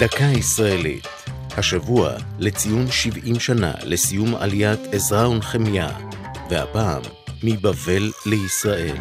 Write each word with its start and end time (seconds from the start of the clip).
דקה 0.00 0.24
ישראלית, 0.24 1.08
השבוע 1.56 2.12
לציון 2.38 2.86
70 2.90 3.40
שנה 3.40 3.72
לסיום 3.84 4.34
עליית 4.34 4.80
עזרא 4.92 5.28
ונחמיה, 5.28 5.88
והפעם 6.50 7.02
מבבל 7.42 8.10
לישראל. 8.26 8.96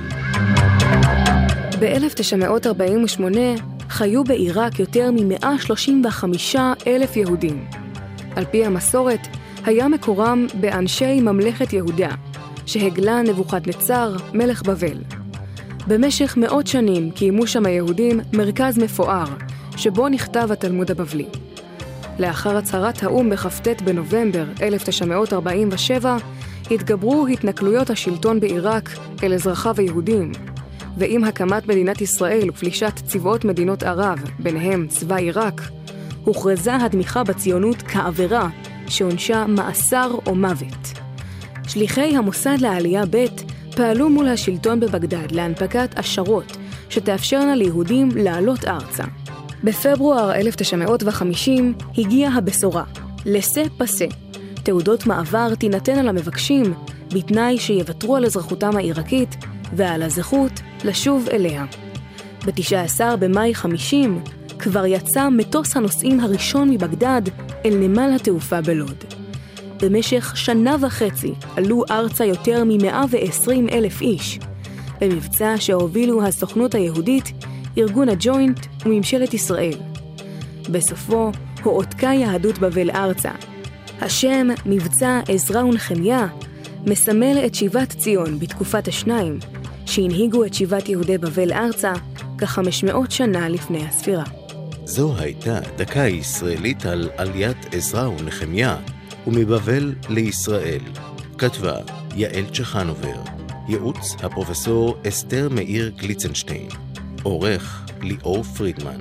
ב-1948 1.79 3.21
חיו 3.89 4.23
בעיראק 4.23 4.80
יותר 4.80 5.12
מ-135 5.12 6.57
אלף 6.88 7.16
יהודים. 7.18 7.66
על 8.36 8.45
פי 8.45 8.66
המסורת, 8.66 9.27
היה 9.66 9.88
מקורם 9.88 10.47
באנשי 10.54 11.21
ממלכת 11.21 11.73
יהודה, 11.73 12.11
שהגלה 12.66 13.21
נבוכדנצר, 13.21 14.16
מלך 14.34 14.63
בבל. 14.63 15.04
במשך 15.88 16.38
מאות 16.38 16.68
שנים 16.68 17.11
קיימו 17.11 17.47
שם 17.47 17.66
היהודים 17.66 18.20
מרכז 18.34 18.77
מפואר, 18.77 19.25
שבו 19.79 20.09
נכתב 20.09 20.51
התלמוד 20.51 20.91
הבבלי. 20.91 21.25
לאחר 22.19 22.57
הצהרת 22.57 23.03
האו"ם 23.03 23.29
בכ"ט 23.29 23.81
בנובמבר 23.81 24.45
1947, 24.61 26.17
התגברו 26.71 27.27
התנכלויות 27.27 27.89
השלטון 27.89 28.39
בעיראק 28.39 28.89
אל 29.23 29.33
אזרחיו 29.33 29.75
היהודים, 29.77 30.31
ועם 30.97 31.23
הקמת 31.23 31.67
מדינת 31.67 32.02
ישראל 32.02 32.49
ופלישת 32.49 32.93
צבאות 33.05 33.45
מדינות 33.45 33.83
ערב, 33.83 34.19
ביניהם 34.39 34.88
צבא 34.88 35.15
עיראק, 35.15 35.61
הוכרזה 36.23 36.75
התמיכה 36.75 37.23
בציונות 37.23 37.81
כעבירה 37.81 38.49
שעונשה 38.88 39.45
מאסר 39.47 40.11
או 40.25 40.35
מוות. 40.35 40.99
שליחי 41.67 42.17
המוסד 42.17 42.57
לעלייה 42.59 43.03
ב' 43.09 43.25
פעלו 43.75 44.09
מול 44.09 44.27
השלטון 44.27 44.80
בבגדד 44.80 45.31
להנפקת 45.31 45.99
השערות 45.99 46.57
שתאפשרנה 46.89 47.55
ליהודים 47.55 48.09
לעלות 48.16 48.66
ארצה. 48.66 49.03
בפברואר 49.63 50.34
1950 50.36 51.73
הגיעה 51.97 52.38
הבשורה, 52.38 52.83
לסה 53.25 53.64
פסה. 53.78 54.06
תעודות 54.64 55.08
מעבר 55.08 55.56
תינתן 55.56 55.97
על 55.97 56.08
המבקשים, 56.08 56.73
בתנאי 57.14 57.58
שיוותרו 57.58 58.16
על 58.16 58.25
אזרחותם 58.25 58.78
העיראקית 58.78 59.36
ועל 59.73 60.03
הזכות 60.03 60.52
לשוב 60.83 61.28
אליה. 61.31 61.66
ב-19 62.45 63.16
במאי 63.20 63.56
50 63.56 64.23
כבר 64.59 64.86
יצא 64.86 65.30
מטוס 65.30 65.78
הנוסעים 65.78 66.20
הראשון 66.20 66.70
מבגדד 66.70 67.22
אל 67.66 67.73
נמל 67.76 68.11
התעופה 68.16 68.61
בלוד. 68.61 69.03
במשך 69.81 70.38
שנה 70.38 70.76
וחצי 70.81 71.33
עלו 71.55 71.83
ארצה 71.92 72.26
יותר 72.26 72.64
מ-120 72.64 73.72
אלף 73.72 74.02
איש, 74.02 74.39
במבצע 75.02 75.55
שהובילו 75.58 76.23
הסוכנות 76.23 76.76
היהודית, 76.76 77.31
ארגון 77.78 78.09
הג'וינט 78.09 78.66
וממשלת 78.86 79.34
ישראל. 79.34 79.78
בסופו 80.72 81.31
הועתקה 81.64 82.08
יהדות 82.08 82.58
בבל 82.58 82.89
ארצה. 82.89 83.31
השם 84.02 84.48
מבצע 84.66 85.20
עזרא 85.28 85.64
ונחמיה 85.64 86.28
מסמל 86.86 87.38
את 87.45 87.56
שיבת 87.56 87.89
ציון 87.89 88.39
בתקופת 88.39 88.88
השניים, 88.88 89.39
שהנהיגו 89.86 90.45
את 90.45 90.53
שיבת 90.53 90.89
יהודי 90.89 91.17
בבל 91.17 91.53
ארצה 91.53 91.94
כ-500 92.38 92.95
שנה 93.09 93.50
לפני 93.50 93.86
הספירה. 93.88 94.23
זו 94.86 95.17
הייתה 95.17 95.59
דקה 95.78 96.08
ישראלית 96.08 96.86
על 96.86 97.09
עליית 97.17 97.58
עזרא 97.72 98.08
ונחמיה 98.08 98.78
ומבבל 99.28 99.94
לישראל. 100.09 100.81
כתבה 101.38 101.76
יעל 102.16 102.45
צ'חנובר, 102.54 103.22
ייעוץ 103.67 104.16
הפרופסור 104.23 104.98
אסתר 105.08 105.50
מאיר 105.52 105.92
גליצנשטיין, 105.98 106.70
עורך 107.23 107.86
ליאור 108.02 108.44
פרידמן. 108.44 109.00